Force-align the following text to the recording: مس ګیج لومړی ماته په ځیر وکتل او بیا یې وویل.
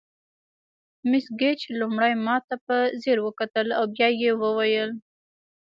مس 1.09 1.25
ګیج 1.39 1.59
لومړی 1.79 2.13
ماته 2.25 2.55
په 2.65 2.77
ځیر 3.01 3.17
وکتل 3.27 3.67
او 3.77 3.83
بیا 3.95 4.09
یې 4.21 4.31
وویل. 4.41 4.91